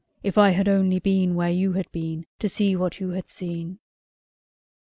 [0.23, 3.77] If I had only been where you have been, to see what you have seen!"